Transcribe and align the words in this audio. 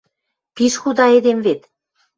Пиш 0.55 0.73
худа 0.81 1.05
эдем 1.17 1.39
вет. 1.45 1.61